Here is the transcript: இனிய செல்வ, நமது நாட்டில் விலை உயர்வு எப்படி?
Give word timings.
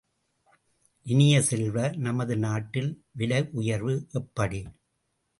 இனிய 1.05 1.41
செல்வ, 1.41 1.91
நமது 1.97 2.37
நாட்டில் 2.37 2.89
விலை 3.11 3.41
உயர்வு 3.51 3.93
எப்படி? 4.11 4.61